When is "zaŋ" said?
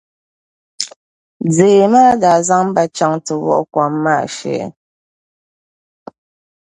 2.47-2.65